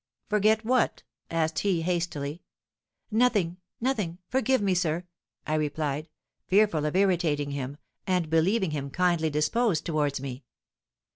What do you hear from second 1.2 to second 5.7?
asked he, hastily. 'Nothing, nothing, forgive me, sir!' I